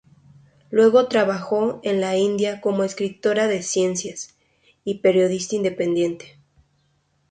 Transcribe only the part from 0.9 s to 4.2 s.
trabajó en la India como escritora de ciencia